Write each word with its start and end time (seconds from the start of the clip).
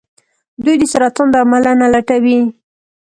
دوی 0.63 0.75
د 0.79 0.83
سرطان 0.91 1.27
درملنه 1.33 1.85
لټوي. 1.93 2.39